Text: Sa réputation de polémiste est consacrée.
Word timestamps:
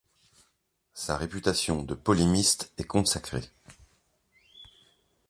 Sa 0.95 1.15
réputation 1.15 1.83
de 1.83 1.93
polémiste 1.93 2.73
est 2.79 2.85
consacrée. 2.85 3.47